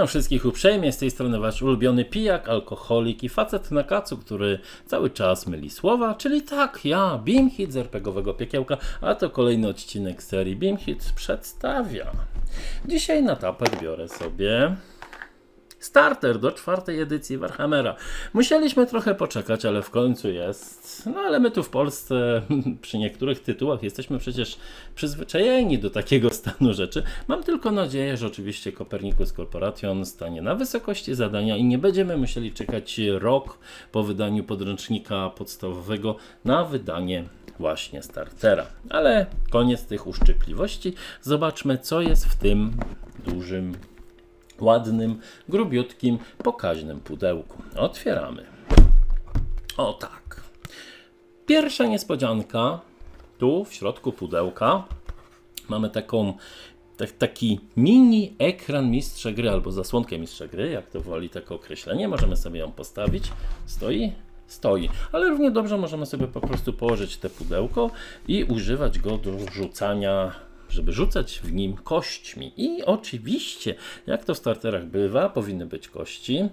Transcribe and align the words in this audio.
Witam 0.00 0.08
wszystkich 0.08 0.46
uprzejmie, 0.46 0.92
z 0.92 0.98
tej 0.98 1.10
strony 1.10 1.38
wasz 1.38 1.62
ulubiony 1.62 2.04
pijak, 2.04 2.48
alkoholik 2.48 3.22
i 3.22 3.28
facet 3.28 3.70
na 3.70 3.84
kacu, 3.84 4.18
który 4.18 4.58
cały 4.86 5.10
czas 5.10 5.46
myli 5.46 5.70
słowa, 5.70 6.14
czyli 6.14 6.42
tak, 6.42 6.84
ja, 6.84 7.18
Beamhit 7.24 7.72
z 7.72 7.76
RPGowego 7.76 8.34
Piekiełka, 8.34 8.76
a 9.00 9.14
to 9.14 9.30
kolejny 9.30 9.68
odcinek 9.68 10.22
serii 10.22 10.56
Beamhit 10.56 11.12
przedstawia. 11.16 12.12
Dzisiaj 12.84 13.22
na 13.22 13.36
tapet 13.36 13.82
biorę 13.82 14.08
sobie 14.08 14.76
starter 15.80 16.38
do 16.38 16.52
czwartej 16.52 17.00
edycji 17.00 17.38
Warhammera. 17.38 17.96
Musieliśmy 18.32 18.86
trochę 18.86 19.14
poczekać, 19.14 19.64
ale 19.64 19.82
w 19.82 19.90
końcu 19.90 20.30
jest. 20.30 21.06
No 21.14 21.20
ale 21.20 21.40
my 21.40 21.50
tu 21.50 21.62
w 21.62 21.70
Polsce 21.70 22.42
przy 22.82 22.98
niektórych 22.98 23.40
tytułach 23.42 23.82
jesteśmy 23.82 24.18
przecież 24.18 24.58
przyzwyczajeni 24.94 25.78
do 25.78 25.90
takiego 25.90 26.30
stanu 26.40 26.74
rzeczy. 26.74 27.02
Mam 27.28 27.42
tylko 27.42 27.70
nadzieję, 27.70 28.16
że 28.16 28.26
oczywiście 28.26 28.72
Copernicus 28.72 29.32
Corporation 29.32 30.06
stanie 30.06 30.42
na 30.42 30.54
wysokości 30.54 31.14
zadania 31.14 31.56
i 31.56 31.64
nie 31.64 31.78
będziemy 31.78 32.16
musieli 32.16 32.52
czekać 32.52 33.00
rok 33.18 33.58
po 33.92 34.02
wydaniu 34.02 34.44
podręcznika 34.44 35.30
podstawowego 35.30 36.16
na 36.44 36.64
wydanie 36.64 37.24
właśnie 37.58 38.02
startera. 38.02 38.66
Ale 38.90 39.26
koniec 39.50 39.84
tych 39.84 40.06
uszczypliwości. 40.06 40.94
Zobaczmy, 41.22 41.78
co 41.78 42.00
jest 42.00 42.26
w 42.26 42.36
tym 42.36 42.72
dużym 43.24 43.74
ładnym, 44.62 45.20
grubiutkim, 45.48 46.18
pokaźnym 46.38 47.00
pudełku. 47.00 47.62
Otwieramy. 47.76 48.46
O 49.76 49.92
tak. 49.92 50.40
Pierwsza 51.46 51.86
niespodzianka. 51.86 52.80
Tu 53.38 53.64
w 53.64 53.74
środku 53.74 54.12
pudełka 54.12 54.84
mamy 55.68 55.90
taką 55.90 56.34
tak, 56.96 57.12
taki 57.12 57.60
mini 57.76 58.34
ekran 58.38 58.90
mistrza 58.90 59.32
gry 59.32 59.50
albo 59.50 59.72
zasłonkę 59.72 60.18
mistrza 60.18 60.46
gry, 60.46 60.70
jak 60.70 60.90
to 60.90 61.00
woli 61.00 61.30
takie 61.30 61.54
określenie. 61.54 62.08
Możemy 62.08 62.36
sobie 62.36 62.60
ją 62.60 62.72
postawić. 62.72 63.32
Stoi? 63.66 64.12
Stoi. 64.46 64.88
Ale 65.12 65.28
równie 65.28 65.50
dobrze 65.50 65.78
możemy 65.78 66.06
sobie 66.06 66.26
po 66.26 66.40
prostu 66.40 66.72
położyć 66.72 67.16
te 67.16 67.30
pudełko 67.30 67.90
i 68.28 68.44
używać 68.44 68.98
go 68.98 69.18
do 69.18 69.30
rzucania 69.52 70.32
żeby 70.70 70.92
rzucać 70.92 71.40
w 71.44 71.52
nim 71.52 71.76
kośćmi. 71.76 72.52
I 72.56 72.84
oczywiście, 72.84 73.74
jak 74.06 74.24
to 74.24 74.34
w 74.34 74.38
starterach 74.38 74.86
bywa, 74.86 75.28
powinny 75.28 75.66
być 75.66 75.88
kości. 75.88 76.48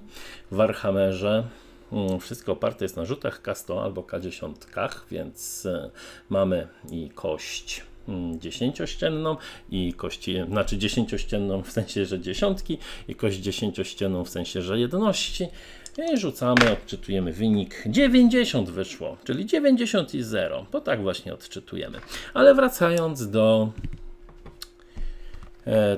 W 0.52 0.56
Warhammerze 0.56 1.48
mm, 1.92 2.20
wszystko 2.20 2.52
oparte 2.52 2.86
jest 2.86 2.98
na 2.98 3.06
rzutach 3.06 3.42
K100 3.42 3.84
albo 3.84 4.02
K10, 4.02 4.54
więc 5.12 5.66
e, 5.66 5.90
mamy 6.30 6.68
i 6.92 7.10
kość 7.10 7.84
mm, 8.08 8.40
dziesięciościenną 8.40 9.38
i 9.72 9.94
kości, 9.94 10.36
znaczy 10.48 10.78
dziesięciościenną 10.78 11.64
w 11.64 11.72
sensie, 11.72 12.06
że 12.06 12.20
dziesiątki 12.20 12.78
i 13.08 13.16
kość 13.16 13.38
dziesięciościenną 13.38 14.24
w 14.24 14.30
sensie, 14.30 14.62
że 14.62 14.80
jedności. 14.80 15.48
I 16.14 16.18
rzucamy, 16.18 16.72
odczytujemy 16.72 17.34
wynik. 17.34 17.84
90 17.86 18.70
wyszło, 18.70 19.18
czyli 19.24 19.46
90 19.46 20.14
i 20.14 20.24
0, 20.24 20.66
bo 20.72 20.82
tak 20.82 21.02
właśnie 21.02 21.34
odczytujemy. 21.34 22.00
Ale 22.34 22.56
wracając 22.56 23.30
do 23.30 23.72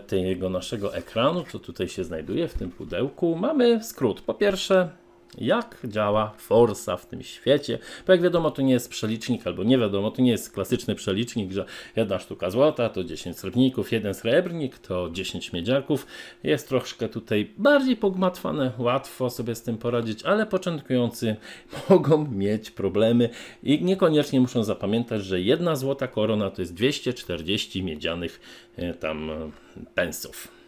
tego 0.07 0.49
naszego 0.49 0.95
ekranu, 0.95 1.43
co 1.51 1.59
tutaj 1.59 1.87
się 1.87 2.03
znajduje 2.03 2.47
w 2.47 2.53
tym 2.53 2.71
pudełku, 2.71 3.35
mamy 3.35 3.83
skrót. 3.83 4.21
Po 4.21 4.33
pierwsze, 4.33 4.89
jak 5.37 5.77
działa 5.83 6.33
Forsa 6.37 6.97
w 6.97 7.05
tym 7.05 7.23
świecie. 7.23 7.79
Bo 8.07 8.13
jak 8.13 8.21
wiadomo, 8.21 8.51
to 8.51 8.61
nie 8.61 8.73
jest 8.73 8.89
przelicznik, 8.89 9.47
albo 9.47 9.63
nie 9.63 9.77
wiadomo, 9.77 10.11
to 10.11 10.21
nie 10.21 10.31
jest 10.31 10.51
klasyczny 10.51 10.95
przelicznik, 10.95 11.51
że 11.51 11.65
jedna 11.95 12.19
sztuka 12.19 12.49
złota 12.49 12.89
to 12.89 13.03
10 13.03 13.39
srebrników, 13.39 13.91
jeden 13.91 14.13
srebrnik 14.13 14.77
to 14.77 15.09
10 15.09 15.53
miedziaków. 15.53 16.07
Jest 16.43 16.69
troszkę 16.69 17.09
tutaj 17.09 17.51
bardziej 17.57 17.95
pogmatwane, 17.95 18.71
łatwo 18.77 19.29
sobie 19.29 19.55
z 19.55 19.61
tym 19.61 19.77
poradzić, 19.77 20.23
ale 20.23 20.45
początkujący 20.45 21.35
mogą 21.89 22.27
mieć 22.31 22.71
problemy 22.71 23.29
i 23.63 23.83
niekoniecznie 23.83 24.41
muszą 24.41 24.63
zapamiętać, 24.63 25.23
że 25.23 25.41
jedna 25.41 25.75
złota 25.75 26.07
korona 26.07 26.49
to 26.49 26.61
jest 26.61 26.73
240 26.73 27.83
miedzianych 27.83 28.39
e, 28.75 28.93
tam 28.93 29.29
e, 29.29 29.51
pensów. 29.95 30.58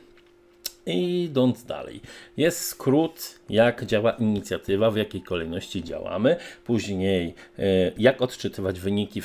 Idąc 0.86 1.64
dalej, 1.64 2.02
jest 2.38 2.66
skrót, 2.66 3.40
jak 3.50 3.86
działa 3.86 4.12
inicjatywa, 4.12 4.92
w 4.92 4.98
jakiej 4.98 5.22
kolejności 5.22 5.84
działamy, 5.84 6.36
później 6.66 7.36
e, 7.60 7.64
jak 7.98 8.22
odczytywać 8.22 8.80
wyniki, 8.80 9.22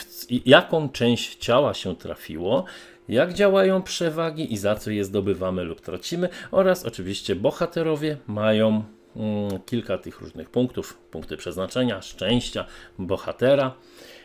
jaką 0.47 0.89
część 0.89 1.37
ciała 1.37 1.75
się 1.75 1.97
trafiło, 1.97 2.65
jak 3.09 3.33
działają 3.33 3.83
przewagi 3.83 4.53
i 4.53 4.57
za 4.57 4.75
co 4.75 4.91
je 4.91 5.05
zdobywamy 5.05 5.65
lub 5.65 5.81
tracimy, 5.81 6.29
oraz 6.51 6.85
oczywiście 6.85 7.35
bohaterowie 7.37 8.17
mają 8.27 8.85
mm, 9.17 9.63
kilka 9.67 9.99
tych 9.99 10.21
różnych 10.21 10.51
punktów, 10.51 10.99
punkty 11.11 11.37
przeznaczenia, 11.37 12.03
szczęścia, 12.03 12.65
bohatera 12.99 13.75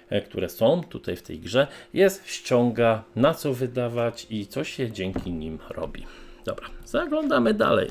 e, 0.10 0.22
które 0.22 0.50
są 0.50 0.84
tutaj 0.84 1.16
w 1.16 1.22
tej 1.22 1.40
grze, 1.40 1.68
jest 1.94 2.28
ściąga, 2.28 3.04
na 3.16 3.34
co 3.34 3.54
wydawać 3.54 4.28
i 4.30 4.48
co 4.48 4.64
się 4.64 4.92
dzięki 4.92 5.32
nim 5.32 5.60
robi. 5.70 6.06
Dobra, 6.46 6.68
zaglądamy 6.86 7.54
dalej. 7.54 7.90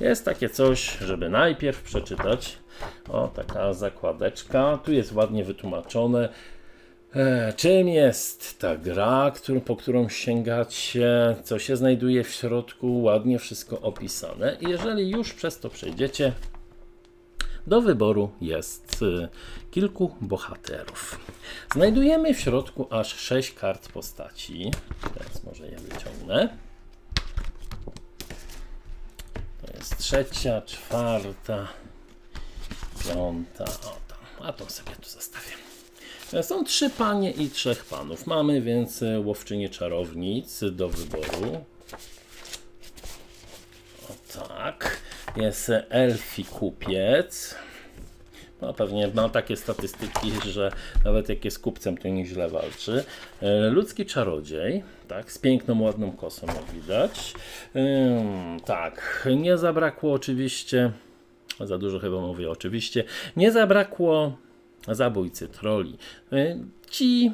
Jest 0.00 0.24
takie 0.24 0.48
coś, 0.48 0.98
żeby 0.98 1.28
najpierw 1.28 1.82
przeczytać. 1.82 2.58
O, 3.08 3.28
taka 3.28 3.72
zakładeczka. 3.72 4.78
Tu 4.84 4.92
jest 4.92 5.12
ładnie 5.12 5.44
wytłumaczone. 5.44 6.28
E, 7.14 7.52
czym 7.56 7.88
jest 7.88 8.58
ta 8.58 8.76
gra, 8.76 9.32
którą, 9.34 9.60
po 9.60 9.76
którą 9.76 10.08
sięgacie, 10.08 11.36
co 11.42 11.58
się 11.58 11.76
znajduje 11.76 12.24
w 12.24 12.30
środku, 12.30 13.02
ładnie 13.02 13.38
wszystko 13.38 13.80
opisane. 13.80 14.56
I 14.60 14.70
jeżeli 14.70 15.10
już 15.10 15.34
przez 15.34 15.60
to 15.60 15.70
przejdziecie, 15.70 16.32
do 17.66 17.80
wyboru 17.80 18.30
jest 18.40 19.02
y, 19.02 19.28
kilku 19.70 20.16
bohaterów. 20.20 21.20
Znajdujemy 21.72 22.34
w 22.34 22.40
środku 22.40 22.86
aż 22.90 23.16
6 23.16 23.54
kart 23.54 23.92
postaci. 23.92 24.70
Teraz 25.14 25.44
może 25.44 25.66
je 25.66 25.76
wyciągnę. 25.76 26.48
Jest 29.78 29.98
trzecia, 29.98 30.62
czwarta, 30.62 31.68
piąta. 33.04 33.64
O, 33.64 33.96
tam. 34.08 34.46
A 34.48 34.52
to 34.52 34.70
sobie 34.70 34.92
tu 34.92 35.08
zostawię. 35.08 35.52
E, 36.32 36.42
są 36.42 36.64
trzy 36.64 36.90
panie 36.90 37.30
i 37.30 37.50
trzech 37.50 37.84
panów. 37.84 38.26
Mamy 38.26 38.60
więc 38.60 39.02
e, 39.02 39.20
łowczynię 39.20 39.68
czarownic 39.68 40.60
do 40.72 40.88
wyboru. 40.88 41.64
O 44.08 44.38
tak. 44.48 45.00
Jest 45.36 45.70
elfi 45.88 46.44
kupiec. 46.44 47.54
No, 48.60 48.74
pewnie 48.74 49.08
ma 49.08 49.28
takie 49.28 49.56
statystyki, 49.56 50.32
że 50.50 50.72
nawet 51.04 51.28
jak 51.28 51.44
jest 51.44 51.58
kupcem, 51.58 51.98
to 51.98 52.08
nieźle 52.08 52.48
walczy. 52.48 53.04
E, 53.42 53.70
ludzki 53.70 54.06
czarodziej, 54.06 54.82
tak, 55.08 55.32
z 55.32 55.38
piękną, 55.38 55.82
ładną 55.82 56.12
kosą, 56.12 56.46
jak 56.46 56.74
widać. 56.74 57.34
tak, 58.64 59.28
nie 59.36 59.58
zabrakło 59.58 60.12
oczywiście, 60.12 60.92
za 61.60 61.78
dużo 61.78 61.98
chyba 61.98 62.20
mówię 62.20 62.50
oczywiście, 62.50 63.04
nie 63.36 63.52
zabrakło 63.52 64.36
zabójcy 64.88 65.48
troli. 65.48 65.98
E, 66.32 66.58
ci 66.90 67.32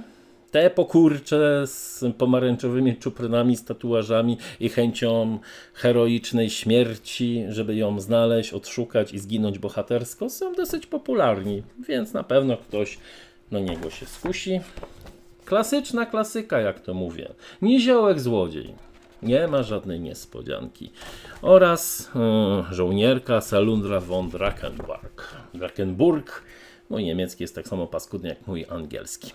te 0.50 0.70
pokurcze 0.70 1.66
z 1.66 2.04
pomarańczowymi 2.18 2.96
czuprynami, 2.96 3.56
z 3.56 3.64
tatuażami 3.64 4.38
i 4.60 4.68
chęcią 4.68 5.38
heroicznej 5.74 6.50
śmierci, 6.50 7.44
żeby 7.48 7.76
ją 7.76 8.00
znaleźć, 8.00 8.52
odszukać 8.52 9.12
i 9.12 9.18
zginąć 9.18 9.58
bohatersko, 9.58 10.30
są 10.30 10.52
dosyć 10.52 10.86
popularni, 10.86 11.62
więc 11.88 12.12
na 12.12 12.22
pewno 12.22 12.56
ktoś 12.56 12.98
na 13.50 13.60
niego 13.60 13.90
się 13.90 14.06
skusi. 14.06 14.60
Klasyczna 15.54 16.06
klasyka, 16.06 16.60
jak 16.60 16.80
to 16.80 16.94
mówię. 16.94 17.34
Niziołek 17.62 18.20
złodziej. 18.20 18.74
Nie 19.22 19.48
ma 19.48 19.62
żadnej 19.62 20.00
niespodzianki. 20.00 20.90
Oraz 21.42 22.10
yy, 22.14 22.74
żołnierka 22.74 23.40
Salundra 23.40 24.00
von 24.00 24.30
Drakenburg. 24.30 25.36
Drakenburg. 25.54 26.42
Mój 26.90 27.04
niemiecki 27.04 27.44
jest 27.44 27.54
tak 27.54 27.68
samo 27.68 27.86
paskudny 27.86 28.28
jak 28.28 28.46
mój 28.46 28.66
angielski. 28.68 29.32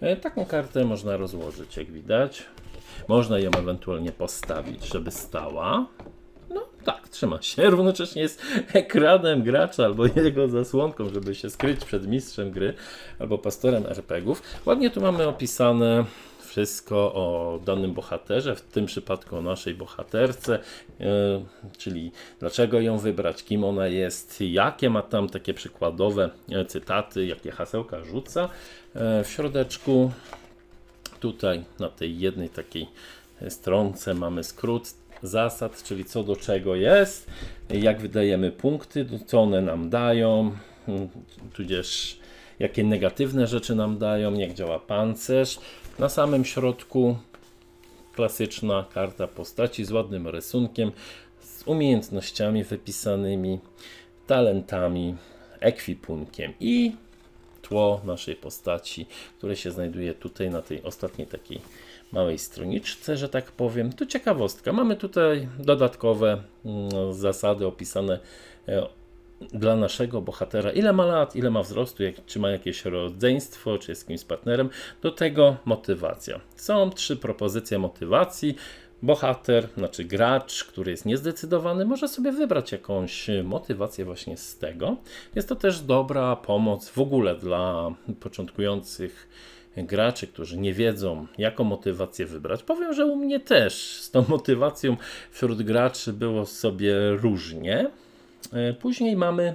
E, 0.00 0.16
taką 0.16 0.46
kartę 0.46 0.84
można 0.84 1.16
rozłożyć, 1.16 1.76
jak 1.76 1.90
widać. 1.90 2.46
Można 3.08 3.38
ją 3.38 3.50
ewentualnie 3.50 4.12
postawić, 4.12 4.84
żeby 4.92 5.10
stała. 5.10 5.86
Tak, 6.84 7.08
trzyma 7.08 7.42
się. 7.42 7.70
Równocześnie 7.70 8.22
jest 8.22 8.42
ekranem 8.72 9.42
gracza 9.42 9.84
albo 9.84 10.06
jego 10.06 10.48
zasłonką, 10.48 11.08
żeby 11.08 11.34
się 11.34 11.50
skryć 11.50 11.84
przed 11.84 12.06
mistrzem 12.06 12.50
gry 12.50 12.74
albo 13.18 13.38
pastorem 13.38 13.86
RPGów. 13.86 14.42
Ładnie 14.66 14.90
tu 14.90 15.00
mamy 15.00 15.28
opisane 15.28 16.04
wszystko 16.50 16.96
o 16.96 17.58
danym 17.64 17.92
bohaterze, 17.94 18.56
w 18.56 18.60
tym 18.60 18.86
przypadku 18.86 19.36
o 19.36 19.42
naszej 19.42 19.74
bohaterce, 19.74 20.58
yy, 20.98 21.06
czyli 21.78 22.12
dlaczego 22.40 22.80
ją 22.80 22.98
wybrać, 22.98 23.44
kim 23.44 23.64
ona 23.64 23.86
jest, 23.86 24.40
jakie 24.40 24.90
ma 24.90 25.02
tam 25.02 25.28
takie 25.28 25.54
przykładowe 25.54 26.30
e, 26.48 26.64
cytaty, 26.64 27.26
jakie 27.26 27.50
hasełka 27.50 28.04
rzuca. 28.04 28.48
Yy, 28.94 29.24
w 29.24 29.28
środeczku 29.30 30.12
tutaj 31.20 31.64
na 31.78 31.88
tej 31.88 32.18
jednej 32.18 32.48
takiej 32.48 32.88
stronce 33.48 34.14
mamy 34.14 34.44
skrót 34.44 34.94
zasad, 35.22 35.82
czyli 35.82 36.04
co 36.04 36.22
do 36.22 36.36
czego 36.36 36.76
jest, 36.76 37.30
jak 37.70 38.00
wydajemy 38.00 38.52
punkty, 38.52 39.06
co 39.26 39.40
one 39.40 39.60
nam 39.60 39.90
dają, 39.90 40.52
mm, 40.88 41.08
tudzież 41.52 42.20
jakie 42.58 42.84
negatywne 42.84 43.46
rzeczy 43.46 43.74
nam 43.74 43.98
dają, 43.98 44.34
jak 44.34 44.54
działa 44.54 44.78
pancerz. 44.78 45.58
Na 45.98 46.08
samym 46.08 46.44
środku 46.44 47.16
klasyczna 48.14 48.84
karta 48.94 49.26
postaci 49.26 49.84
z 49.84 49.92
ładnym 49.92 50.28
rysunkiem, 50.28 50.92
z 51.40 51.62
umiejętnościami 51.66 52.64
wypisanymi, 52.64 53.58
talentami, 54.26 55.16
ekwipunkiem 55.60 56.52
i 56.60 56.92
tło 57.62 58.00
naszej 58.04 58.36
postaci, 58.36 59.06
które 59.38 59.56
się 59.56 59.70
znajduje 59.70 60.14
tutaj 60.14 60.50
na 60.50 60.62
tej 60.62 60.82
ostatniej 60.82 61.26
takiej 61.26 61.60
małej 62.12 62.38
stroniczce, 62.38 63.16
że 63.16 63.28
tak 63.28 63.52
powiem. 63.52 63.92
Tu 63.92 64.06
ciekawostka. 64.06 64.72
Mamy 64.72 64.96
tutaj 64.96 65.48
dodatkowe 65.58 66.42
mm, 66.64 67.12
zasady 67.12 67.66
opisane 67.66 68.18
e, 68.68 68.86
dla 69.52 69.76
naszego 69.76 70.20
bohatera, 70.20 70.70
ile 70.70 70.92
ma 70.92 71.04
lat, 71.06 71.36
ile 71.36 71.50
ma 71.50 71.62
wzrostu, 71.62 72.02
jak, 72.02 72.24
czy 72.26 72.38
ma 72.38 72.50
jakieś 72.50 72.84
rodzeństwo, 72.84 73.78
czy 73.78 73.92
jest 73.92 74.06
kimś 74.06 74.24
partnerem. 74.24 74.70
Do 75.02 75.10
tego 75.10 75.56
motywacja. 75.64 76.40
Są 76.56 76.90
trzy 76.90 77.16
propozycje 77.16 77.78
motywacji. 77.78 78.56
Bohater, 79.02 79.68
znaczy 79.76 80.04
gracz, 80.04 80.64
który 80.64 80.90
jest 80.90 81.06
niezdecydowany, 81.06 81.84
może 81.84 82.08
sobie 82.08 82.32
wybrać 82.32 82.72
jakąś 82.72 83.26
motywację 83.44 84.04
właśnie 84.04 84.36
z 84.36 84.58
tego. 84.58 84.96
Jest 85.34 85.48
to 85.48 85.56
też 85.56 85.80
dobra 85.80 86.36
pomoc 86.36 86.88
w 86.88 86.98
ogóle 86.98 87.36
dla 87.36 87.94
początkujących 88.20 89.28
graczy, 89.76 90.26
którzy 90.26 90.58
nie 90.58 90.74
wiedzą, 90.74 91.26
jaką 91.38 91.64
motywację 91.64 92.26
wybrać. 92.26 92.62
Powiem, 92.62 92.94
że 92.94 93.06
u 93.06 93.16
mnie 93.16 93.40
też 93.40 93.74
z 94.00 94.10
tą 94.10 94.24
motywacją 94.28 94.96
wśród 95.30 95.62
graczy 95.62 96.12
było 96.12 96.46
sobie 96.46 97.10
różnie. 97.10 97.90
E, 98.52 98.72
później 98.72 99.16
mamy 99.16 99.54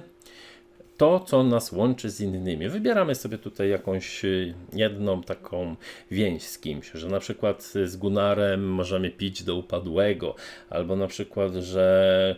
to, 0.96 1.20
co 1.20 1.44
nas 1.44 1.72
łączy 1.72 2.10
z 2.10 2.20
innymi. 2.20 2.68
Wybieramy 2.68 3.14
sobie 3.14 3.38
tutaj 3.38 3.68
jakąś 3.68 4.24
e, 4.24 4.28
jedną 4.72 5.22
taką 5.22 5.76
więź 6.10 6.42
z 6.42 6.58
kimś, 6.58 6.90
że 6.94 7.08
na 7.08 7.20
przykład 7.20 7.62
z 7.62 7.96
Gunarem 7.96 8.68
możemy 8.68 9.10
pić 9.10 9.42
do 9.42 9.54
upadłego, 9.54 10.34
albo 10.70 10.96
na 10.96 11.06
przykład, 11.06 11.54
że 11.54 12.36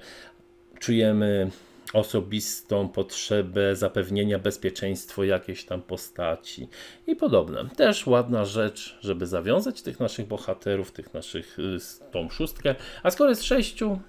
czujemy 0.79 1.51
osobistą 1.93 2.89
potrzebę 2.89 3.77
zapewnienia 3.77 4.39
bezpieczeństwa 4.39 5.25
jakiejś 5.25 5.65
tam 5.65 5.83
postaci 5.83 6.69
i 7.07 7.17
podobne. 7.17 7.69
Też 7.77 8.07
ładna 8.07 8.45
rzecz, 8.45 8.99
żeby 9.01 9.27
zawiązać 9.27 9.83
tych 9.83 10.01
naszych 10.01 10.27
bohaterów, 10.27 10.93
tych 10.93 11.15
naszych, 11.15 11.59
y, 11.59 11.79
tą 12.11 12.31
szóstkę, 12.31 12.75
a 13.03 13.11
skoro 13.11 13.31
jest 13.31 13.45
sześciu, 13.45 14.01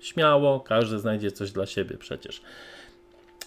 śmiało, 0.00 0.60
każdy 0.60 0.98
znajdzie 0.98 1.30
coś 1.30 1.52
dla 1.52 1.66
siebie 1.66 1.98
przecież. 1.98 2.42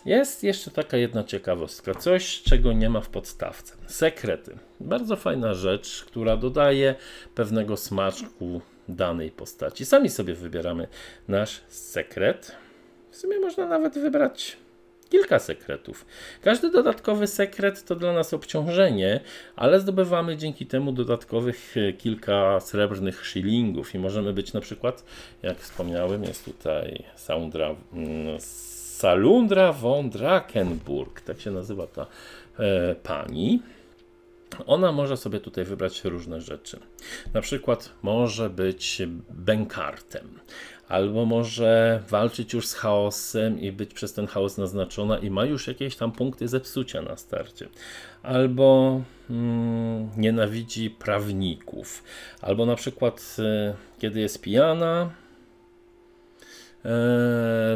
Jest 0.06 0.44
jeszcze 0.44 0.72
taka 0.72 0.98
jedna 0.98 1.24
ciekawostka, 1.24 1.96
coś 1.96 2.42
czego 2.42 2.74
nie 2.74 2.90
ma 2.90 3.02
w 3.02 3.10
podstawce. 3.10 3.74
Sekrety. 3.88 4.58
Bardzo 4.80 5.16
fajna 5.16 5.54
rzecz, 5.54 6.06
która 6.08 6.38
dodaje 6.38 6.96
pewnego 7.36 7.78
smaczku 7.78 8.62
danej 8.88 9.32
postaci. 9.32 9.86
Sami 9.86 10.10
sobie 10.10 10.34
wybieramy 10.34 10.88
nasz 11.28 11.62
sekret. 11.68 12.65
W 13.16 13.18
sumie 13.18 13.40
można 13.40 13.66
nawet 13.66 13.94
wybrać 13.94 14.58
kilka 15.10 15.40
sekretów. 15.40 16.06
Każdy 16.42 16.72
dodatkowy 16.72 17.28
sekret 17.28 17.86
to 17.86 17.96
dla 17.96 18.14
nas 18.14 18.34
obciążenie, 18.34 19.20
ale 19.56 19.80
zdobywamy 19.80 20.38
dzięki 20.38 20.66
temu 20.66 20.92
dodatkowych 20.92 21.76
e, 21.78 21.94
kilka 21.94 22.60
srebrnych 22.60 23.26
shillingów 23.26 23.96
i 23.96 24.00
możemy 24.00 24.34
być 24.34 24.54
na 24.54 24.62
przykład, 24.62 25.04
jak 25.44 25.58
wspomniałem, 25.60 26.24
jest 26.24 26.46
tutaj 26.46 27.04
Soundra, 27.16 27.76
mm, 27.94 28.40
Salundra 28.98 29.74
von 29.74 30.10
Drakenburg, 30.10 31.22
tak 31.22 31.42
się 31.42 31.52
nazywa 31.52 31.88
ta 31.88 32.08
e, 32.60 32.96
pani. 32.96 33.62
Ona 34.68 34.92
może 34.92 35.18
sobie 35.18 35.40
tutaj 35.40 35.66
wybrać 35.66 36.04
różne 36.04 36.42
rzeczy. 36.42 36.80
Na 37.34 37.42
przykład 37.42 37.94
może 38.02 38.50
być 38.50 39.02
bękartem, 39.30 40.40
albo 40.88 41.26
może 41.26 42.04
walczyć 42.10 42.54
już 42.54 42.68
z 42.68 42.74
chaosem 42.74 43.60
i 43.60 43.72
być 43.72 43.94
przez 43.94 44.14
ten 44.14 44.28
chaos 44.28 44.58
naznaczona 44.58 45.18
i 45.18 45.30
ma 45.30 45.46
już 45.46 45.68
jakieś 45.68 45.96
tam 45.96 46.12
punkty 46.12 46.48
zepsucia 46.48 47.02
na 47.02 47.18
starcie, 47.18 47.70
albo 48.24 49.02
mm, 49.30 50.10
nienawidzi 50.18 50.90
prawników, 50.90 52.04
albo 52.42 52.66
na 52.66 52.76
przykład 52.76 53.36
y, 53.40 54.00
kiedy 54.00 54.20
jest 54.20 54.42
pijana, 54.42 55.10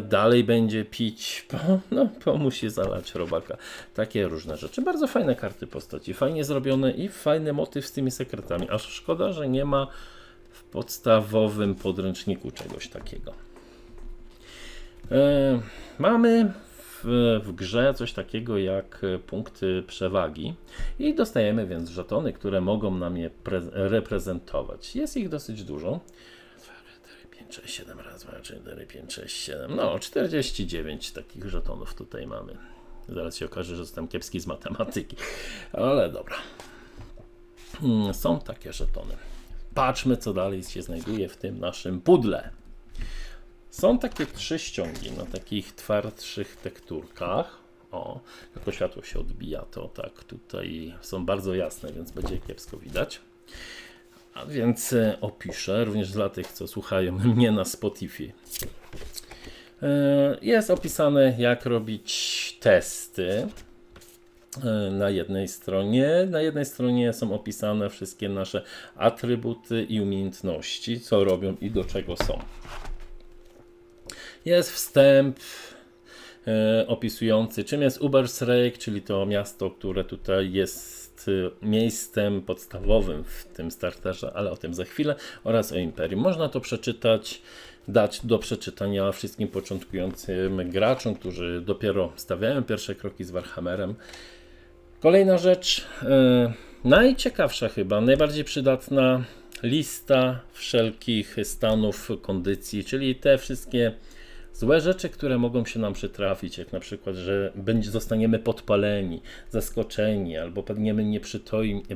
dalej 0.01 0.43
będzie 0.43 0.85
pić, 0.85 1.47
no, 1.91 2.09
musi 2.37 2.69
zalać 2.69 3.15
robaka. 3.15 3.57
Takie 3.93 4.27
różne 4.27 4.57
rzeczy. 4.57 4.81
Bardzo 4.81 5.07
fajne 5.07 5.35
karty 5.35 5.67
postaci, 5.67 6.13
fajnie 6.13 6.43
zrobione 6.43 6.91
i 6.91 7.09
fajny 7.09 7.53
motyw 7.53 7.85
z 7.85 7.91
tymi 7.91 8.11
sekretami. 8.11 8.69
Aż 8.69 8.87
szkoda, 8.87 9.33
że 9.33 9.49
nie 9.49 9.65
ma 9.65 9.87
podstawowym 10.71 11.75
podręczniku 11.75 12.51
czegoś 12.51 12.87
takiego. 12.87 13.33
E, 15.11 15.59
mamy 15.99 16.53
w, 16.77 17.39
w, 17.43 17.51
grze 17.51 17.93
coś 17.93 18.13
takiego 18.13 18.57
jak 18.57 19.01
punkty 19.27 19.83
przewagi 19.87 20.53
i 20.99 21.15
dostajemy 21.15 21.67
więc 21.67 21.89
żetony, 21.89 22.33
które 22.33 22.61
mogą 22.61 22.95
nam 22.95 23.17
je 23.17 23.29
reprezentować. 23.73 24.95
Jest 24.95 25.17
ich 25.17 25.29
dosyć 25.29 25.63
dużo. 25.63 25.99
5, 27.49 27.55
6, 27.55 27.75
7 27.75 27.99
raz, 27.99 28.23
2, 28.23 28.41
4, 28.41 28.85
5, 28.85 29.13
6, 29.13 29.35
7. 29.35 29.75
No, 29.75 29.99
49 29.99 31.11
takich 31.11 31.49
żetonów 31.49 31.95
tutaj 31.95 32.27
mamy. 32.27 32.57
Zaraz 33.09 33.37
się 33.37 33.45
okaże, 33.45 33.75
że 33.75 33.81
jestem 33.81 34.07
kiepski 34.07 34.39
z 34.39 34.47
matematyki, 34.47 35.15
ale 35.73 36.09
dobra. 36.09 36.35
Hmm, 37.81 38.13
są 38.13 38.39
takie 38.39 38.73
żetony. 38.73 39.17
Patrzmy, 39.73 40.17
co 40.17 40.33
dalej 40.33 40.63
się 40.63 40.81
znajduje 40.81 41.29
w 41.29 41.37
tym 41.37 41.59
naszym 41.59 42.01
pudle. 42.01 42.49
Są 43.69 43.99
takie 43.99 44.25
trzy 44.25 44.59
ściągi 44.59 45.11
na 45.11 45.25
takich 45.25 45.75
twardszych 45.75 46.55
tekturkach. 46.55 47.57
O, 47.91 48.19
jako 48.55 48.71
światło 48.71 49.03
się 49.03 49.19
odbija, 49.19 49.61
to 49.61 49.87
tak 49.87 50.23
tutaj 50.23 50.93
są 51.01 51.25
bardzo 51.25 51.55
jasne, 51.55 51.93
więc 51.93 52.11
będzie 52.11 52.37
kiepsko 52.37 52.77
widać. 52.77 53.21
A 54.41 54.45
więc 54.45 54.93
e, 54.93 55.17
opiszę 55.21 55.85
również 55.85 56.11
dla 56.11 56.29
tych, 56.29 56.47
co 56.47 56.67
słuchają 56.67 57.11
mnie 57.35 57.51
na 57.51 57.65
Spotify. 57.65 58.33
E, 59.83 60.37
jest 60.41 60.69
opisane, 60.69 61.35
jak 61.37 61.65
robić 61.65 62.57
testy 62.59 63.47
E, 64.63 64.91
na 64.91 65.09
jednej 65.09 65.47
stronie. 65.47 66.27
Na 66.29 66.41
jednej 66.41 66.65
stronie 66.65 67.13
są 67.13 67.33
opisane 67.33 67.89
wszystkie 67.89 68.29
nasze 68.29 68.63
atrybuty 68.95 69.83
i 69.83 70.01
umiejętności, 70.01 70.99
co 70.99 71.23
robią 71.23 71.55
i 71.61 71.71
do 71.71 71.83
czego 71.83 72.15
są. 72.15 72.39
Jest 74.45 74.71
wstęp 74.71 75.39
opisujący, 76.87 77.63
czym 77.63 77.81
jest 77.81 78.01
Ubersreich, 78.01 78.77
czyli 78.77 79.01
to 79.01 79.25
miasto, 79.25 79.69
które 79.69 80.03
tutaj 80.03 80.51
jest 80.51 80.98
e, 81.27 81.65
miejscem 81.65 82.41
podstawowym 82.41 83.23
w 83.23 83.45
tym 83.45 83.71
starterze, 83.71 84.31
ale 84.35 84.51
o 84.51 84.57
tym 84.57 84.73
za 84.73 84.85
chwilę, 84.85 85.15
oraz 85.43 85.71
o 85.71 85.77
Imperium. 85.77 86.21
Można 86.21 86.49
to 86.49 86.61
przeczytać, 86.61 87.41
dać 87.87 88.25
do 88.25 88.39
przeczytania 88.39 89.11
wszystkim 89.11 89.47
początkującym 89.47 90.69
graczom, 90.69 91.15
którzy 91.15 91.61
dopiero 91.61 92.11
stawiają 92.15 92.63
pierwsze 92.63 92.95
kroki 92.95 93.23
z 93.23 93.31
Warhammerem. 93.31 93.95
Kolejna 94.99 95.37
rzecz, 95.37 95.85
yy, 96.01 96.53
najciekawsza 96.83 97.69
chyba, 97.69 98.01
najbardziej 98.01 98.43
przydatna 98.43 99.23
lista 99.63 100.39
wszelkich 100.53 101.35
stanów 101.43 102.09
kondycji, 102.21 102.83
czyli 102.83 103.15
te 103.15 103.37
wszystkie 103.37 103.93
złe 104.59 104.81
rzeczy, 104.81 105.09
które 105.09 105.37
mogą 105.37 105.65
się 105.65 105.79
nam 105.79 105.93
przytrafić, 105.93 106.57
jak 106.57 106.73
na 106.73 106.79
przykład, 106.79 107.15
że 107.15 107.51
będzie, 107.55 107.91
zostaniemy 107.91 108.39
podpaleni, 108.39 109.21
zaskoczeni 109.49 110.37
albo 110.37 110.63
padniemy 110.63 111.05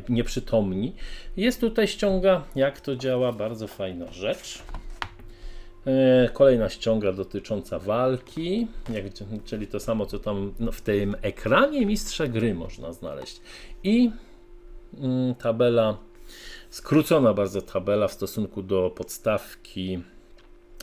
nieprzytomni. 0.09 0.95
Jest 1.37 1.61
tutaj 1.61 1.87
ściąga, 1.87 2.43
jak 2.55 2.81
to 2.81 2.95
działa, 2.95 3.31
bardzo 3.31 3.67
fajna 3.67 4.11
rzecz. 4.11 4.63
E, 5.87 6.29
kolejna 6.33 6.69
ściąga 6.69 7.13
dotycząca 7.13 7.79
walki, 7.79 8.67
czyli 9.45 9.67
to 9.67 9.79
samo, 9.79 10.05
co 10.05 10.19
tam 10.19 10.53
no, 10.59 10.71
w 10.71 10.81
tym 10.81 11.15
ekranie 11.21 11.85
mistrza 11.85 12.27
gry 12.27 12.53
można 12.53 12.93
znaleźć. 12.93 13.41
I 13.83 14.11
mm, 14.97 15.35
tabela, 15.35 15.97
skrócona 16.69 17.33
bardzo 17.33 17.61
tabela 17.61 18.07
w 18.07 18.13
stosunku 18.13 18.61
do 18.61 18.91
podstawki 18.95 20.03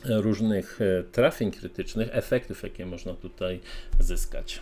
różnych 0.04 0.80
e, 0.80 1.02
trafień 1.02 1.50
krytycznych, 1.50 2.09
efektów, 2.12 2.62
jakie 2.62 2.87
można 2.87 3.14
tutaj 3.14 3.61
zyskać. 4.00 4.61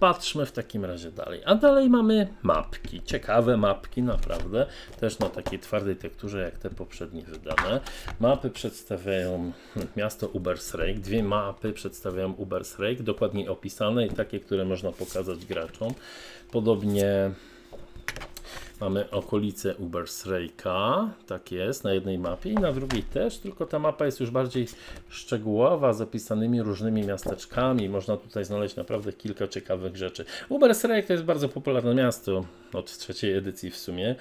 patrzmy 0.00 0.46
w 0.46 0.52
takim 0.52 0.84
razie 0.84 1.10
dalej. 1.10 1.40
A 1.44 1.54
dalej 1.54 1.90
mamy 1.90 2.28
mapki, 2.42 3.02
ciekawe 3.02 3.56
mapki 3.56 4.02
naprawdę, 4.02 4.66
też 5.00 5.18
na 5.18 5.28
takiej 5.28 5.58
twardej 5.58 5.96
tekturze 5.96 6.42
jak 6.42 6.58
te 6.58 6.70
poprzednie 6.70 7.22
wydane. 7.22 7.80
Mapy 8.20 8.50
przedstawiają 8.50 9.52
miasto 9.96 10.28
Ubersreik, 10.28 11.00
dwie 11.00 11.22
mapy 11.22 11.72
przedstawiają 11.72 12.32
Ubersreik, 12.32 13.02
dokładnie 13.02 13.50
opisane 13.50 14.06
i 14.06 14.10
takie, 14.10 14.40
które 14.40 14.64
można 14.64 14.92
pokazać 14.92 15.46
graczom. 15.46 15.94
Podobnie 16.52 17.30
Mamy 18.80 19.10
okolice 19.10 19.74
Ubersreika, 19.74 21.10
tak 21.26 21.52
jest, 21.52 21.84
na 21.84 21.92
jednej 21.92 22.18
mapie 22.18 22.50
i 22.50 22.54
na 22.54 22.72
drugiej 22.72 23.02
też, 23.02 23.38
tylko 23.38 23.66
ta 23.66 23.78
mapa 23.78 24.06
jest 24.06 24.20
już 24.20 24.30
bardziej 24.30 24.66
szczegółowa, 25.08 25.92
z 25.92 26.00
opisanymi 26.00 26.62
różnymi 26.62 27.06
miasteczkami. 27.06 27.88
Można 27.88 28.16
tutaj 28.16 28.44
znaleźć 28.44 28.76
naprawdę 28.76 29.12
kilka 29.12 29.48
ciekawych 29.48 29.96
rzeczy. 29.96 30.24
Ubersreik 30.48 31.06
to 31.06 31.12
jest 31.12 31.24
bardzo 31.24 31.48
popularne 31.48 31.94
miasto, 31.94 32.44
od 32.72 32.98
trzeciej 32.98 33.36
edycji 33.36 33.70
w 33.70 33.76
sumie. 33.76 34.14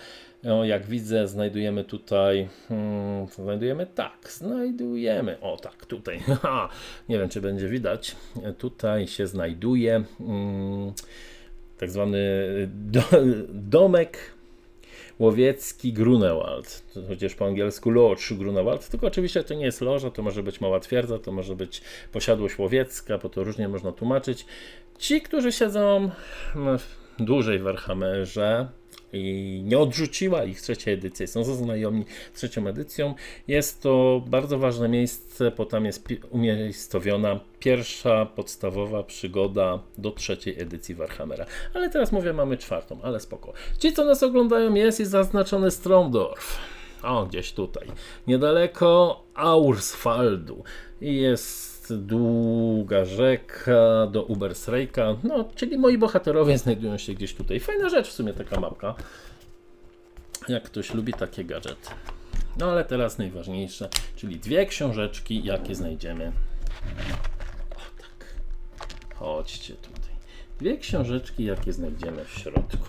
Jak 0.63 0.85
widzę, 0.85 1.27
znajdujemy 1.27 1.83
tutaj, 1.83 2.49
hmm, 2.67 3.27
znajdujemy 3.27 3.87
tak, 3.95 4.29
znajdujemy, 4.29 5.39
o 5.41 5.57
tak, 5.57 5.85
tutaj, 5.85 6.23
nie 7.09 7.19
wiem 7.19 7.29
czy 7.29 7.41
będzie 7.41 7.67
widać, 7.67 8.15
tutaj 8.57 9.07
się 9.07 9.27
znajduje 9.27 10.03
hmm, 10.17 10.93
tak 11.77 11.91
zwany 11.91 12.19
do, 12.67 13.03
domek 13.49 14.35
łowiecki 15.19 15.93
Grunewald, 15.93 16.83
chociaż 17.07 17.35
po 17.35 17.45
angielsku 17.45 17.91
Lodge 17.91 18.33
Grunewald, 18.33 18.89
tylko 18.89 19.07
oczywiście 19.07 19.43
to 19.43 19.53
nie 19.53 19.65
jest 19.65 19.81
loża, 19.81 20.11
to 20.11 20.23
może 20.23 20.43
być 20.43 20.61
mała 20.61 20.79
twierdza, 20.79 21.19
to 21.19 21.31
może 21.31 21.55
być 21.55 21.81
posiadłość 22.11 22.59
łowiecka, 22.59 23.17
bo 23.17 23.29
to 23.29 23.43
różnie 23.43 23.67
można 23.67 23.91
tłumaczyć. 23.91 24.45
Ci, 24.99 25.21
którzy 25.21 25.51
siedzą 25.51 26.09
dłużej 27.19 27.59
w 27.59 27.63
Warhammerze, 27.63 28.67
i 29.15 29.61
nie 29.65 29.79
odrzuciła 29.79 30.43
ich 30.43 30.61
trzecia 30.61 30.91
edycja. 30.91 31.27
Są 31.27 31.43
zaznajomi 31.43 32.05
trzecią 32.33 32.67
edycją. 32.67 33.15
Jest 33.47 33.81
to 33.81 34.21
bardzo 34.27 34.59
ważne 34.59 34.89
miejsce, 34.89 35.51
bo 35.57 35.65
tam 35.65 35.85
jest 35.85 36.07
umiejscowiona 36.29 37.39
pierwsza 37.59 38.25
podstawowa 38.25 39.03
przygoda 39.03 39.79
do 39.97 40.11
trzeciej 40.11 40.61
edycji 40.61 40.95
Warhammera. 40.95 41.45
Ale 41.73 41.89
teraz 41.89 42.11
mówię, 42.11 42.33
mamy 42.33 42.57
czwartą, 42.57 42.99
ale 43.03 43.19
spoko. 43.19 43.53
Ci, 43.79 43.93
co 43.93 44.05
nas 44.05 44.23
oglądają, 44.23 44.73
jest 44.73 44.99
i 44.99 45.05
zaznaczony 45.05 45.71
Stromdorf. 45.71 46.57
O, 47.03 47.25
gdzieś 47.25 47.51
tutaj. 47.51 47.87
Niedaleko 48.27 49.23
Aursfaldu. 49.35 50.63
I 51.01 51.15
jest 51.15 51.74
długa 51.91 53.05
rzeka 53.05 54.07
do 54.11 54.23
Ubersreika, 54.23 55.15
no, 55.23 55.45
czyli 55.55 55.77
moi 55.77 55.97
bohaterowie 55.97 56.57
znajdują 56.57 56.97
się 56.97 57.13
gdzieś 57.13 57.33
tutaj. 57.33 57.59
Fajna 57.59 57.89
rzecz 57.89 58.07
w 58.07 58.11
sumie 58.11 58.33
taka 58.33 58.59
mapka, 58.59 58.95
jak 60.47 60.63
ktoś 60.63 60.93
lubi 60.93 61.13
takie 61.13 61.43
gadżety. 61.43 61.89
No 62.59 62.71
ale 62.71 62.85
teraz 62.85 63.17
najważniejsze, 63.17 63.89
czyli 64.15 64.35
dwie 64.35 64.65
książeczki, 64.65 65.43
jakie 65.43 65.75
znajdziemy. 65.75 66.31
O 67.75 68.01
tak, 68.01 68.35
chodźcie 69.15 69.73
tutaj. 69.73 70.15
Dwie 70.59 70.77
książeczki, 70.77 71.45
jakie 71.45 71.73
znajdziemy 71.73 72.25
w 72.25 72.33
środku. 72.33 72.87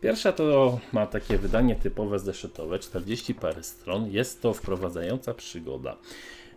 Pierwsza 0.00 0.32
to 0.32 0.78
ma 0.92 1.06
takie 1.06 1.38
wydanie 1.38 1.76
typowe 1.76 2.18
zeszytowe, 2.18 2.78
40 2.78 3.34
parę 3.34 3.62
stron. 3.62 4.10
Jest 4.10 4.42
to 4.42 4.54
wprowadzająca 4.54 5.34
przygoda. 5.34 5.96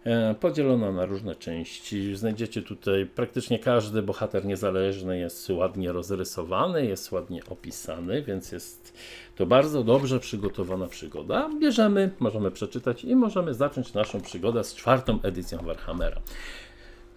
E, 0.06 0.36
podzielona 0.36 0.92
na 0.92 1.06
różne 1.06 1.36
części. 1.36 2.16
Znajdziecie 2.16 2.62
tutaj 2.62 3.06
praktycznie 3.06 3.60
każdy 3.60 4.02
bohater 4.02 4.46
niezależny 4.46 5.20
jest 5.20 5.50
ładnie 5.50 5.92
rozrysowany, 5.92 6.86
jest 6.86 7.12
ładnie 7.12 7.42
opisany, 7.50 8.22
więc 8.22 8.52
jest 8.52 8.94
to 9.36 9.46
bardzo 9.46 9.84
dobrze 9.84 10.20
przygotowana 10.20 10.88
przygoda. 10.88 11.50
Bierzemy, 11.60 12.12
możemy 12.20 12.52
przeczytać 12.52 13.04
i 13.04 13.16
możemy 13.16 13.54
zacząć 13.54 13.94
naszą 13.94 14.22
przygodę 14.22 14.64
z 14.64 14.76
czwartą 14.76 15.20
edycją 15.24 15.58
Warhammera. 15.58 16.22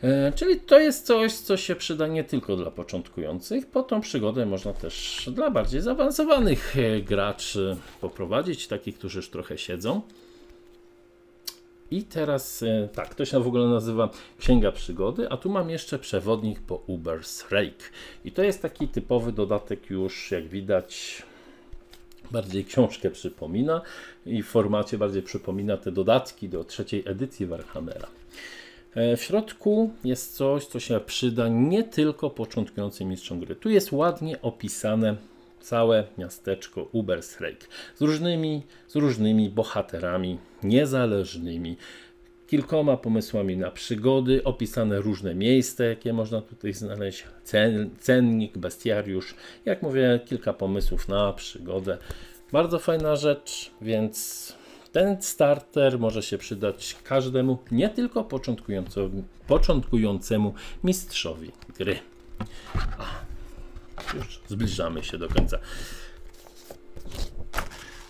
E, 0.02 0.32
czyli 0.32 0.60
to 0.60 0.78
jest 0.78 1.06
coś, 1.06 1.32
co 1.32 1.56
się 1.56 1.76
przyda 1.76 2.06
nie 2.06 2.24
tylko 2.24 2.56
dla 2.56 2.70
początkujących. 2.70 3.66
Po 3.66 3.82
tą 3.82 4.00
przygodę 4.00 4.46
można 4.46 4.72
też 4.72 5.28
dla 5.32 5.50
bardziej 5.50 5.80
zaawansowanych 5.80 6.76
e, 6.78 7.00
graczy 7.00 7.76
poprowadzić, 8.00 8.68
takich, 8.68 8.98
którzy 8.98 9.18
już 9.18 9.30
trochę 9.30 9.58
siedzą. 9.58 10.02
I 11.90 12.02
teraz 12.02 12.62
e, 12.62 12.88
tak, 12.94 13.14
to 13.14 13.24
się 13.24 13.40
w 13.40 13.46
ogóle 13.46 13.68
nazywa 13.68 14.10
Księga 14.38 14.72
Przygody, 14.72 15.30
a 15.30 15.36
tu 15.36 15.50
mam 15.50 15.70
jeszcze 15.70 15.98
przewodnik 15.98 16.60
po 16.60 16.82
Uber's 16.88 17.50
Rake. 17.50 17.84
I 18.24 18.32
to 18.32 18.42
jest 18.42 18.62
taki 18.62 18.88
typowy 18.88 19.32
dodatek 19.32 19.90
już, 19.90 20.30
jak 20.30 20.48
widać, 20.48 21.22
bardziej 22.30 22.64
książkę 22.64 23.10
przypomina 23.10 23.80
i 24.26 24.42
w 24.42 24.46
formacie 24.46 24.98
bardziej 24.98 25.22
przypomina 25.22 25.76
te 25.76 25.92
dodatki 25.92 26.48
do 26.48 26.64
trzeciej 26.64 27.02
edycji 27.06 27.46
Warhammera. 27.46 28.08
E, 28.94 29.16
w 29.16 29.22
środku 29.22 29.90
jest 30.04 30.36
coś, 30.36 30.66
co 30.66 30.80
się 30.80 31.00
przyda 31.00 31.48
nie 31.48 31.84
tylko 31.84 32.30
początkującym 32.30 33.08
mistrzom 33.08 33.40
gry. 33.40 33.56
Tu 33.56 33.70
jest 33.70 33.92
ładnie 33.92 34.42
opisane 34.42 35.16
całe 35.66 36.04
miasteczko 36.18 36.88
Ubersreik 36.92 37.68
z 37.94 38.02
różnymi, 38.02 38.62
z 38.88 38.96
różnymi 38.96 39.50
bohaterami 39.50 40.38
niezależnymi, 40.62 41.76
kilkoma 42.46 42.96
pomysłami 42.96 43.56
na 43.56 43.70
przygody, 43.70 44.44
opisane 44.44 45.00
różne 45.00 45.34
miejsca, 45.34 45.84
jakie 45.84 46.12
można 46.12 46.42
tutaj 46.42 46.72
znaleźć, 46.72 47.24
cen, 47.44 47.90
cennik, 48.00 48.58
bestiariusz, 48.58 49.34
jak 49.64 49.82
mówię, 49.82 50.20
kilka 50.26 50.52
pomysłów 50.52 51.08
na 51.08 51.32
przygodę. 51.32 51.98
Bardzo 52.52 52.78
fajna 52.78 53.16
rzecz, 53.16 53.70
więc 53.82 54.52
ten 54.92 55.22
starter 55.22 55.98
może 55.98 56.22
się 56.22 56.38
przydać 56.38 56.96
każdemu, 57.04 57.58
nie 57.70 57.88
tylko 57.88 58.24
początkującemu, 59.46 60.54
mistrzowi 60.84 61.52
gry. 61.78 61.98
Już 64.16 64.40
zbliżamy 64.48 65.04
się 65.04 65.18
do 65.18 65.28
końca. 65.28 65.58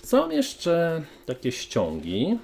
Są 0.02 0.30
jeszcze 0.30 1.02
takie 1.26 1.52
ściągi, 1.52 2.38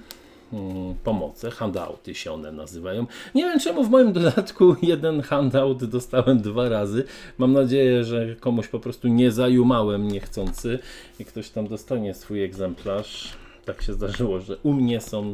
hmm, 0.51 0.95
pomocy, 1.03 1.51
handouty 1.51 2.15
się 2.15 2.31
one 2.31 2.51
nazywają. 2.51 3.05
Nie 3.35 3.43
wiem 3.43 3.59
czemu 3.59 3.83
w 3.83 3.89
moim 3.89 4.13
dodatku 4.13 4.75
jeden 4.81 5.21
handout 5.21 5.85
dostałem 5.85 6.41
dwa 6.41 6.69
razy. 6.69 7.03
Mam 7.37 7.53
nadzieję, 7.53 8.03
że 8.03 8.35
komuś 8.35 8.67
po 8.67 8.79
prostu 8.79 9.07
nie 9.07 9.31
zajumałem 9.31 10.07
niechcący 10.07 10.79
i 11.19 11.25
ktoś 11.25 11.49
tam 11.49 11.67
dostanie 11.67 12.13
swój 12.13 12.43
egzemplarz. 12.43 13.33
Tak 13.65 13.81
się 13.81 13.93
zdarzyło, 13.93 14.39
że 14.39 14.57
u 14.57 14.73
mnie 14.73 15.01
są 15.01 15.33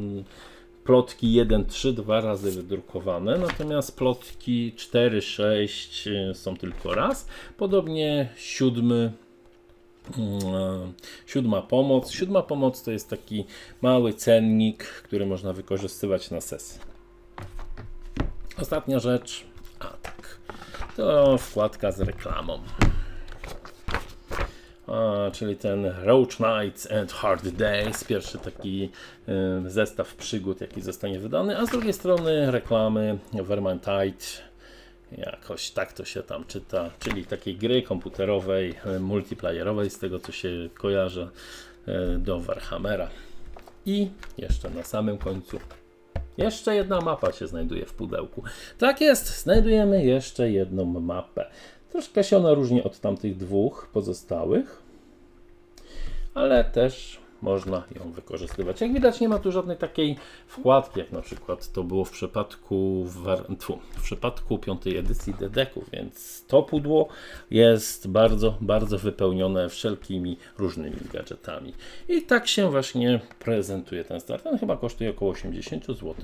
plotki 0.89 1.33
1, 1.33 1.65
3 1.65 1.93
dwa 1.93 2.21
razy 2.21 2.51
wydrukowane, 2.51 3.37
natomiast 3.37 3.97
plotki 3.97 4.73
4, 4.75 5.21
6 5.21 6.07
y, 6.07 6.31
są 6.33 6.57
tylko 6.57 6.93
raz. 6.93 7.27
Podobnie 7.57 8.29
siódmy 8.35 9.11
mm, 10.17 10.93
Siódma 11.27 11.61
pomoc. 11.61 12.11
Siódma 12.11 12.41
pomoc 12.41 12.83
to 12.83 12.91
jest 12.91 13.09
taki 13.09 13.45
mały 13.81 14.13
cennik, 14.13 14.83
który 14.83 15.25
można 15.25 15.53
wykorzystywać 15.53 16.31
na 16.31 16.41
sesji. 16.41 16.81
Ostatnia 18.61 18.99
rzecz, 18.99 19.45
a 19.79 19.87
tak, 19.87 20.39
to 20.97 21.37
wkładka 21.37 21.91
z 21.91 21.99
reklamą 21.99 22.59
czyli 25.31 25.55
ten 25.55 25.85
Roach 25.85 26.39
Nights 26.39 26.91
and 26.91 27.11
Hard 27.11 27.47
Days, 27.47 28.03
pierwszy 28.03 28.37
taki 28.37 28.89
y, 29.65 29.69
zestaw 29.69 30.15
przygód, 30.15 30.61
jaki 30.61 30.81
zostanie 30.81 31.19
wydany, 31.19 31.57
a 31.57 31.65
z 31.65 31.69
drugiej 31.69 31.93
strony 31.93 32.51
reklamy 32.51 33.17
Vermintide, 33.33 34.25
jakoś 35.17 35.71
tak 35.71 35.93
to 35.93 36.05
się 36.05 36.23
tam 36.23 36.45
czyta, 36.45 36.89
czyli 36.99 37.25
takiej 37.25 37.55
gry 37.55 37.81
komputerowej, 37.81 38.75
y, 38.95 38.99
multiplayerowej, 38.99 39.89
z 39.89 39.99
tego 39.99 40.19
co 40.19 40.31
się 40.31 40.49
kojarzy 40.73 41.27
y, 41.87 42.17
do 42.17 42.39
Warhammera. 42.39 43.09
I 43.85 44.09
jeszcze 44.37 44.69
na 44.69 44.83
samym 44.83 45.17
końcu 45.17 45.59
jeszcze 46.37 46.75
jedna 46.75 47.01
mapa 47.01 47.31
się 47.31 47.47
znajduje 47.47 47.85
w 47.85 47.93
pudełku. 47.93 48.43
Tak 48.77 49.01
jest, 49.01 49.41
znajdujemy 49.41 50.05
jeszcze 50.05 50.51
jedną 50.51 50.85
mapę. 50.85 51.45
Troszkę 51.91 52.23
się 52.23 52.37
ona 52.37 52.53
różni 52.53 52.83
od 52.83 52.99
tamtych 52.99 53.37
dwóch 53.37 53.89
pozostałych, 53.93 54.81
ale 56.33 56.63
też 56.63 57.19
można 57.41 57.83
ją 57.95 58.11
wykorzystywać. 58.11 58.81
Jak 58.81 58.93
widać 58.93 59.19
nie 59.19 59.29
ma 59.29 59.39
tu 59.39 59.51
żadnej 59.51 59.77
takiej 59.77 60.17
wkładki, 60.47 60.99
jak 60.99 61.11
na 61.11 61.21
przykład 61.21 61.71
to 61.71 61.83
było 61.83 62.05
w 62.05 62.11
przypadku 62.11 63.03
w, 63.03 63.23
w 63.97 64.01
przypadku 64.01 64.57
piątej 64.57 64.97
edycji 64.97 65.33
Dedeku, 65.33 65.83
więc 65.93 66.45
to 66.47 66.63
pudło 66.63 67.07
jest 67.51 68.07
bardzo, 68.07 68.57
bardzo 68.61 68.97
wypełnione 68.97 69.69
wszelkimi 69.69 70.37
różnymi 70.57 70.97
gadżetami. 71.13 71.73
I 72.09 72.21
tak 72.21 72.47
się 72.47 72.71
właśnie 72.71 73.19
prezentuje 73.39 74.03
ten 74.03 74.19
start. 74.19 74.43
Ten 74.43 74.57
chyba 74.57 74.77
kosztuje 74.77 75.09
około 75.09 75.31
80 75.31 75.85
zł. 75.85 76.15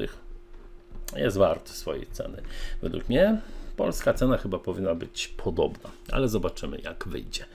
jest 1.16 1.38
wart 1.38 1.70
swojej 1.70 2.08
ceny. 2.08 2.42
Według 2.82 3.10
mnie 3.10 3.42
polska 3.78 4.14
cena 4.14 4.38
chyba 4.38 4.60
powinna 4.60 4.96
być 4.96 5.28
podobna, 5.28 5.90
ale 6.12 6.28
zobaczymy 6.28 6.78
jak 6.84 7.08
wyjdzie. 7.08 7.46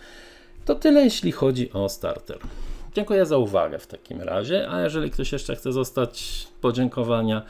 To 0.64 0.74
tyle 0.74 1.04
jeśli 1.04 1.32
chodzi 1.32 1.72
o 1.72 1.88
starter. 1.88 2.38
Dziękuję 2.94 3.26
za 3.26 3.36
uwagę 3.36 3.78
w 3.78 3.86
takim 3.86 4.22
razie, 4.22 4.70
a 4.70 4.80
jeżeli 4.80 5.10
ktoś 5.10 5.32
jeszcze 5.32 5.56
chce 5.56 5.72
zostać 5.72 6.46
podziękowania, 6.60 7.42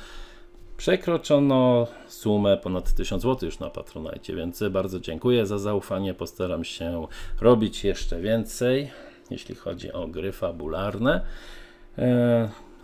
Przekroczono 0.81 1.87
sumę 2.09 2.57
ponad 2.57 2.93
1000 2.93 3.23
zł 3.23 3.39
już 3.43 3.59
na 3.59 3.71
Patronajcie, 3.71 4.37
więc 4.37 4.63
bardzo 4.71 5.01
dziękuję 5.01 5.47
za 5.47 5.59
zaufanie. 5.59 6.15
Postaram 6.15 6.65
się 6.65 7.07
robić 7.41 7.85
jeszcze 7.85 8.21
więcej, 8.21 8.91
jeśli 9.31 9.55
chodzi 9.55 9.93
o 9.93 10.07
gry 10.07 10.33
fabularne. 10.33 11.21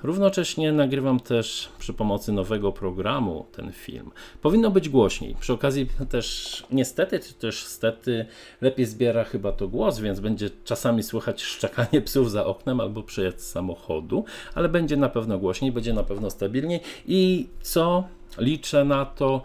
Równocześnie 0.07 0.73
nagrywam 0.73 1.21
też 1.21 1.69
przy 1.79 1.93
pomocy 1.93 2.33
nowego 2.33 2.73
programu 2.73 3.47
ten 3.53 3.73
film. 3.73 4.11
Powinno 4.43 4.71
być 4.71 4.89
głośniej. 4.89 5.37
Przy 5.41 5.53
okazji 5.53 5.87
też 6.11 6.65
niestety, 6.71 7.21
czy 7.21 7.35
też 7.35 7.65
stety 7.65 8.27
lepiej 8.61 8.87
zbiera 8.87 9.25
chyba 9.25 9.53
to 9.53 9.69
głos, 9.69 9.99
więc 10.01 10.21
będzie 10.21 10.51
czasami 10.65 11.03
słychać 11.03 11.43
szczekanie 11.43 12.03
psów 12.03 12.31
za 12.31 12.47
oknem 12.47 12.81
albo 12.81 13.03
przejazd 13.03 13.41
samochodu, 13.51 14.25
ale 14.55 14.69
będzie 14.69 14.97
na 14.97 15.09
pewno 15.09 15.39
głośniej, 15.39 15.73
będzie 15.73 15.93
na 15.93 16.03
pewno 16.03 16.31
stabilniej 16.31 16.81
i 17.07 17.49
co 17.63 18.05
liczę 18.39 18.85
na 18.85 19.05
to, 19.05 19.43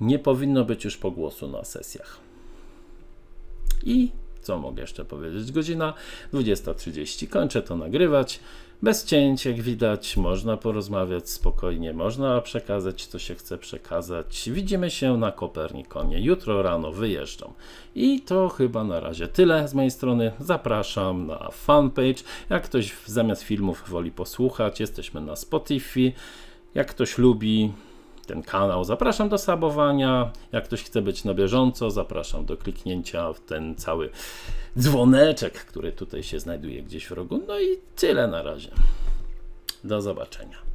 nie 0.00 0.18
powinno 0.18 0.64
być 0.64 0.84
już 0.84 0.96
pogłosu 0.96 1.48
na 1.48 1.64
sesjach. 1.64 2.18
I 3.84 4.10
co 4.42 4.58
mogę 4.58 4.80
jeszcze 4.80 5.04
powiedzieć? 5.04 5.52
Godzina 5.52 5.94
20.30. 6.34 7.28
Kończę 7.28 7.62
to 7.62 7.76
nagrywać. 7.76 8.40
Bez 8.82 9.04
cięć, 9.04 9.44
jak 9.44 9.60
widać, 9.60 10.16
można 10.16 10.56
porozmawiać 10.56 11.30
spokojnie, 11.30 11.92
można 11.92 12.40
przekazać, 12.40 13.06
co 13.06 13.18
się 13.18 13.34
chce 13.34 13.58
przekazać. 13.58 14.50
Widzimy 14.52 14.90
się 14.90 15.16
na 15.16 15.32
Kopernikonie. 15.32 16.20
Jutro 16.20 16.62
rano 16.62 16.92
wyjeżdżam. 16.92 17.52
I 17.94 18.20
to 18.20 18.48
chyba 18.48 18.84
na 18.84 19.00
razie 19.00 19.28
tyle 19.28 19.68
z 19.68 19.74
mojej 19.74 19.90
strony. 19.90 20.32
Zapraszam 20.38 21.26
na 21.26 21.48
fanpage. 21.52 22.22
Jak 22.50 22.62
ktoś 22.62 22.92
zamiast 23.06 23.42
filmów 23.42 23.84
woli 23.88 24.10
posłuchać, 24.10 24.80
jesteśmy 24.80 25.20
na 25.20 25.36
Spotify. 25.36 26.12
Jak 26.74 26.88
ktoś 26.88 27.18
lubi 27.18 27.72
ten 28.30 28.42
kanał, 28.42 28.84
zapraszam 28.84 29.28
do 29.28 29.38
sabowania. 29.38 30.30
Jak 30.52 30.64
ktoś 30.64 30.82
chce 30.82 31.02
być 31.02 31.24
na 31.24 31.34
bieżąco, 31.34 31.90
zapraszam 31.90 32.44
do 32.44 32.56
kliknięcia 32.56 33.32
w 33.32 33.40
ten 33.40 33.74
cały 33.74 34.10
dzwoneczek, 34.78 35.64
który 35.64 35.92
tutaj 35.92 36.22
się 36.22 36.40
znajduje 36.40 36.82
gdzieś 36.82 37.06
w 37.06 37.12
rogu. 37.12 37.42
No 37.48 37.60
i 37.60 37.76
tyle 37.96 38.28
na 38.28 38.42
razie. 38.42 38.70
Do 39.84 40.02
zobaczenia. 40.02 40.69